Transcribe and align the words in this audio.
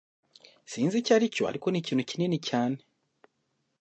Sinzi 0.71 0.95
icyo 0.99 1.11
aricyo 1.17 1.43
ariko 1.49 1.67
nikintu 1.69 2.03
kinini 2.09 2.37
cyane 2.47 2.77